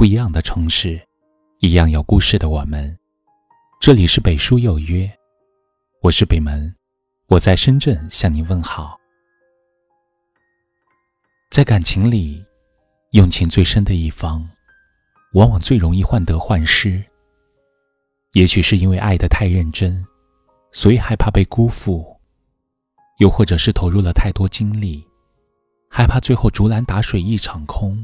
[0.00, 0.98] 不一样的城市，
[1.58, 2.98] 一样有故事的我们。
[3.78, 5.06] 这里是北书有约，
[6.00, 6.74] 我是北门，
[7.26, 8.98] 我在深圳向您问好。
[11.50, 12.42] 在感情里，
[13.10, 14.48] 用情最深的一方，
[15.34, 17.04] 往往最容易患得患失。
[18.32, 20.02] 也许是因为爱得太认真，
[20.72, 22.02] 所以害怕被辜负；
[23.18, 25.06] 又或者是投入了太多精力。
[25.90, 28.02] 害怕最后竹篮打水一场空，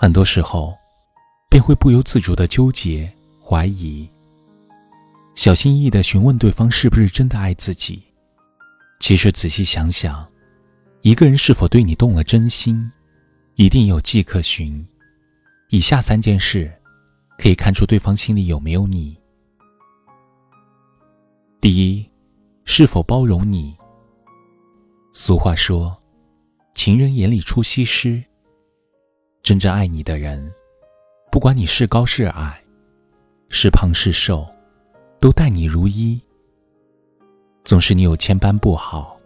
[0.00, 0.72] 很多时候
[1.50, 3.12] 便会不由自主的纠结、
[3.44, 4.08] 怀疑，
[5.34, 8.00] 小心翼翼的询问对方是不是真的爱自己。
[9.00, 10.24] 其实仔细想想，
[11.02, 12.88] 一个人是否对你动了真心，
[13.56, 14.86] 一定有迹可循。
[15.70, 16.72] 以下三件事
[17.36, 19.18] 可以看出对方心里有没有你：
[21.60, 22.08] 第一，
[22.64, 23.76] 是否包容你。
[25.12, 25.92] 俗话说。
[26.72, 28.22] 情人眼里出西施。
[29.48, 30.52] 真正爱你的人，
[31.32, 32.62] 不管你是高是矮，
[33.48, 34.46] 是胖是瘦，
[35.20, 36.20] 都待你如一。
[37.64, 39.18] 纵使你有千般不好，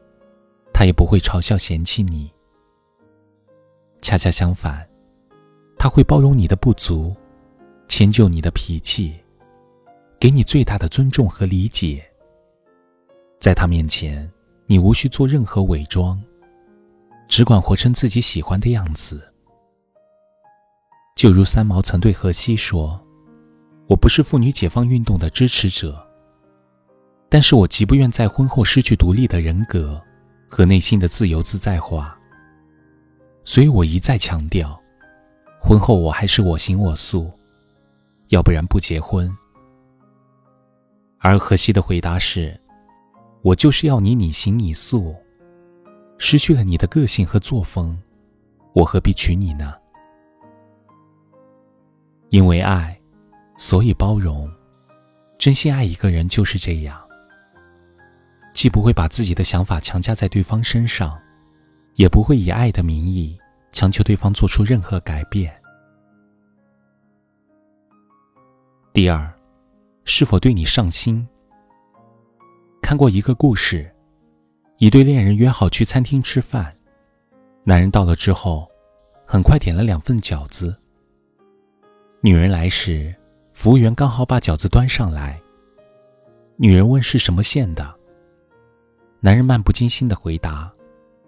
[0.72, 2.30] 他也不会嘲笑嫌弃你。
[4.00, 4.88] 恰恰相反，
[5.76, 7.12] 他会包容你的不足，
[7.88, 9.16] 迁就你的脾气，
[10.20, 12.00] 给你最大的尊重和理解。
[13.40, 14.32] 在他面前，
[14.66, 16.22] 你无需做任何伪装。
[17.26, 19.20] 只管活成自己喜欢的样子。
[21.22, 23.00] 就如三毛曾对荷西说
[23.86, 26.04] ：“我不是妇女解放运动的支持者，
[27.28, 30.02] 但是我极不愿在婚后失去独立的人格
[30.48, 32.18] 和内心的自由自在化。
[33.44, 34.76] 所以我一再强调，
[35.60, 37.30] 婚后我还是我行我素，
[38.30, 39.32] 要不然不结婚。”
[41.22, 42.60] 而荷西的回答是
[43.42, 45.14] ：“我就是要你你行你素。”
[46.18, 47.96] 失去了你的个性和作风，
[48.74, 49.72] 我何必娶你呢？
[52.32, 52.98] 因为爱，
[53.58, 54.50] 所以包容。
[55.38, 56.98] 真心爱一个人就是这样，
[58.54, 61.20] 既不会把自己的想法强加在对方身上，
[61.96, 63.38] 也不会以爱的名义
[63.70, 65.54] 强求对方做出任何改变。
[68.94, 69.30] 第二，
[70.06, 71.28] 是否对你上心？
[72.80, 73.94] 看过一个故事。
[74.78, 76.74] 一对恋人约好去餐厅吃饭，
[77.62, 78.66] 男人到了之后，
[79.26, 80.74] 很快点了两份饺子。
[82.24, 83.12] 女人来时，
[83.52, 85.42] 服务员刚好把饺子端上来。
[86.54, 87.92] 女人问是什么馅的，
[89.18, 90.72] 男人漫不经心的回答：“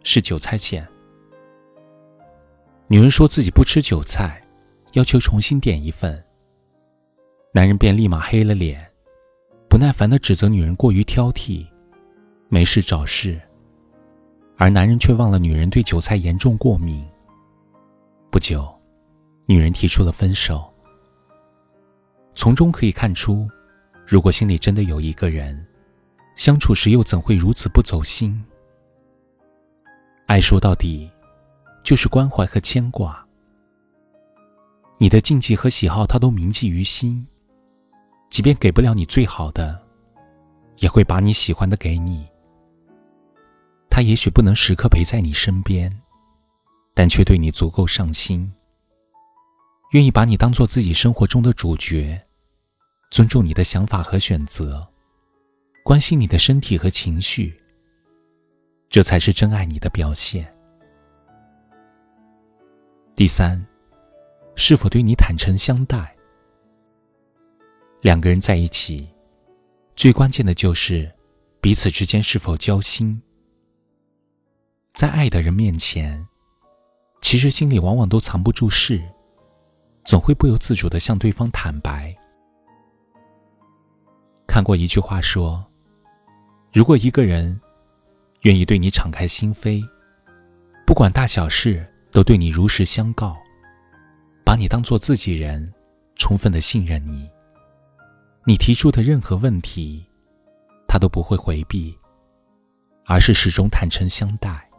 [0.05, 0.87] 是韭菜馅。”
[2.87, 4.41] 女人说自己不吃韭菜，
[4.93, 6.25] 要求重新点一份。
[7.51, 8.89] 男人便立马黑了脸，
[9.69, 11.67] 不耐烦的指责女人过于挑剔。
[12.49, 13.41] 没事找事，
[14.59, 17.05] 而男人却忘了女人对韭菜严重过敏。
[18.31, 18.73] 不久，
[19.47, 20.73] 女人提出了分手。
[22.45, 23.49] 从中可以看出，
[24.07, 25.67] 如果心里真的有一个人，
[26.37, 28.45] 相处时又怎会如此不走心？
[30.27, 31.11] 爱说到底，
[31.83, 33.27] 就是关怀和牵挂。
[34.99, 37.27] 你的禁忌和喜好，他都铭记于心，
[38.29, 39.81] 即便给不了你最好的，
[40.81, 42.29] 也会把你喜欢的给你。
[43.89, 45.91] 他也许不能时刻陪在你身边，
[46.93, 48.53] 但却对你足够上心，
[49.93, 52.23] 愿意把你当做自己生活中的主角，
[53.15, 54.85] 尊重你的想法和选择，
[55.85, 57.57] 关心你的身体和情绪。
[58.91, 60.53] 这才是真爱你的表现。
[63.15, 63.65] 第三，
[64.57, 66.13] 是否对你坦诚相待？
[68.01, 69.09] 两个人在一起，
[69.95, 71.09] 最关键的就是
[71.61, 73.23] 彼此之间是否交心。
[74.93, 76.27] 在爱的人面前，
[77.23, 79.01] 其实心里往往都藏不住事，
[80.05, 82.13] 总会不由自主的向对方坦白。
[84.55, 85.67] 看过一句话说
[86.73, 87.61] ：“如果一个人
[88.43, 89.85] 愿意对你敞开心扉，
[90.87, 93.37] 不管大小事都对你如实相告，
[94.45, 95.75] 把你当做自己人，
[96.15, 97.29] 充分的信任你，
[98.45, 100.07] 你提出的任何问题，
[100.87, 101.93] 他都不会回避，
[103.07, 104.71] 而是始终坦诚相待。”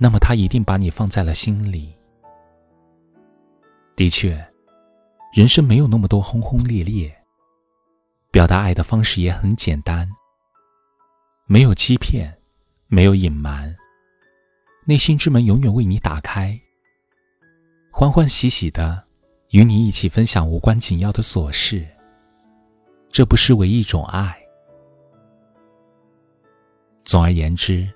[0.00, 1.94] 那么他一定把你放在了心里。
[3.94, 4.42] 的确，
[5.34, 7.14] 人生没有那么多轰轰烈烈，
[8.30, 10.08] 表达爱的方式也很简单，
[11.46, 12.38] 没有欺骗，
[12.86, 13.74] 没有隐瞒，
[14.84, 16.58] 内心之门永远为你打开，
[17.90, 19.02] 欢欢喜喜的
[19.50, 21.86] 与你一起分享无关紧要的琐事，
[23.10, 24.36] 这不失为一种爱。
[27.04, 27.88] 总而言之。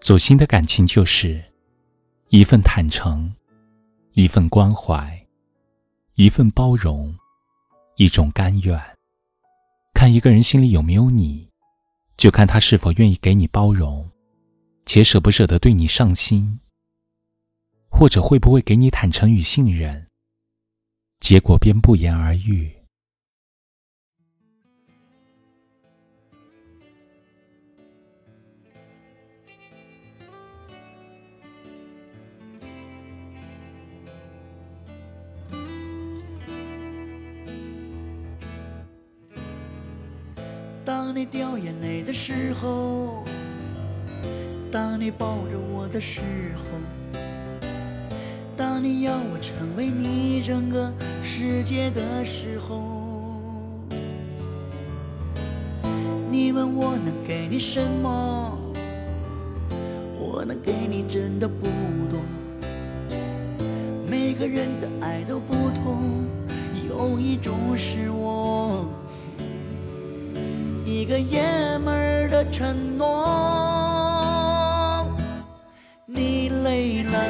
[0.00, 1.44] 走心的感情就是
[2.30, 3.32] 一份坦诚，
[4.14, 5.26] 一份关怀，
[6.14, 7.14] 一份包容，
[7.96, 8.80] 一种甘愿。
[10.00, 11.46] 看一个人心里有没有你，
[12.16, 14.10] 就看他是否愿意给你包容，
[14.86, 16.58] 且舍不舍得对你上心，
[17.90, 20.06] 或者会不会给你坦诚与信任。
[21.20, 22.79] 结果便不言而喻。
[41.10, 43.24] 当你掉眼泪的时候，
[44.70, 46.20] 当你抱着我的时
[46.54, 47.18] 候，
[48.56, 50.88] 当你要我成为你整个
[51.20, 53.10] 世界的时候，
[56.30, 58.56] 你问我能给你什么？
[60.16, 61.66] 我能给你真的不
[62.08, 62.20] 多。
[64.08, 66.24] 每个人的爱都不同，
[66.88, 68.19] 有一种是我。
[71.10, 71.42] 个爷
[71.80, 73.04] 们儿的承诺，
[76.06, 77.20] 你累了，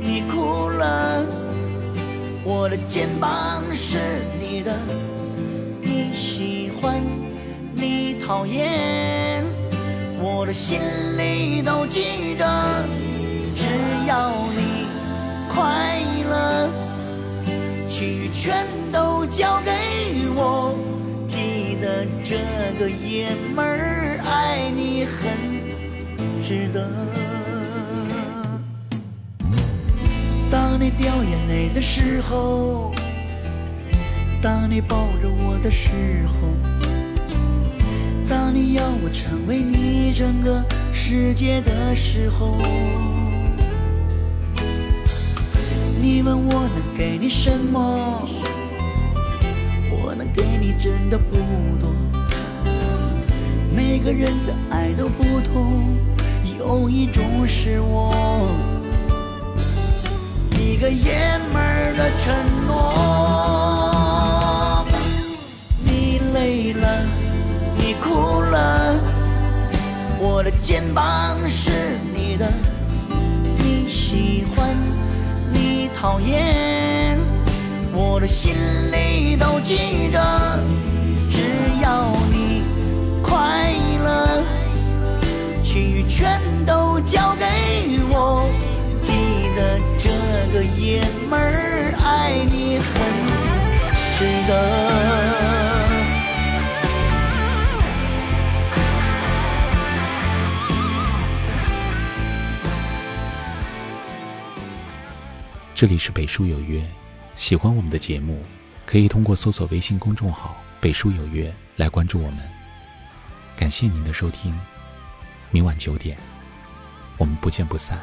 [0.00, 1.24] 你哭了，
[2.42, 4.00] 我的肩膀是
[4.40, 4.76] 你的，
[5.80, 7.00] 你喜欢，
[7.72, 9.44] 你讨厌，
[10.18, 10.80] 我的心
[11.16, 12.44] 里都记着，
[13.54, 13.68] 只
[14.08, 14.88] 要你
[15.48, 16.68] 快乐，
[17.86, 19.70] 其余全都交给
[20.34, 20.85] 我。
[22.28, 22.36] 这
[22.76, 25.30] 个爷们儿爱你很
[26.42, 26.90] 值得。
[30.50, 32.92] 当你掉眼泪的时候，
[34.42, 36.48] 当你抱着我的时候，
[38.28, 42.58] 当你要我成为你整个世界的时候，
[46.02, 48.28] 你问我能给你什么？
[49.92, 51.36] 我能给你真的不
[51.78, 51.94] 多。
[53.76, 55.98] 每个人的爱都不同，
[56.58, 58.48] 有一种是我
[60.58, 62.34] 一个爷们儿的承
[62.66, 62.72] 诺。
[65.84, 67.04] 你累了，
[67.76, 68.98] 你哭了，
[70.18, 71.70] 我的肩膀是
[72.14, 72.50] 你的，
[73.58, 74.74] 你喜欢，
[75.52, 77.18] 你讨厌，
[77.92, 78.54] 我的心
[78.90, 80.18] 里都记着，
[94.46, 94.96] 值得。
[105.74, 106.82] 这里是北书有约，
[107.34, 108.42] 喜欢我们的节目，
[108.86, 112.38] 可以通过搜索微信公众号“北书有约”来关注我们。
[113.56, 114.58] 感谢您的收听。
[115.50, 116.16] 明晚九点，
[117.18, 117.98] 我们不见不散。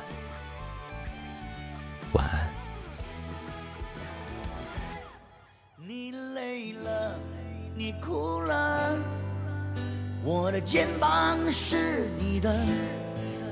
[2.12, 2.52] 晚安。
[10.35, 12.51] 我的肩膀是你的，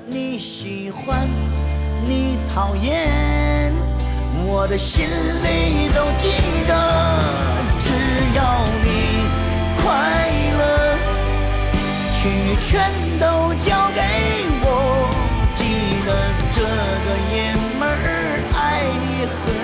[0.07, 1.29] 你喜欢，
[2.07, 3.71] 你讨厌，
[4.47, 6.31] 我的心里都记
[6.65, 6.73] 着，
[7.83, 7.87] 只
[8.35, 8.87] 要你
[9.77, 9.93] 快
[10.57, 10.97] 乐，
[12.13, 12.89] 情与全
[13.19, 14.01] 都交给
[14.63, 14.65] 我，
[15.55, 15.61] 记
[16.03, 16.09] 得
[16.51, 16.57] 这
[17.05, 18.57] 个爷们儿爱
[18.97, 19.60] 你很。